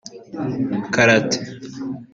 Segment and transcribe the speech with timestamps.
[0.93, 1.37] Karate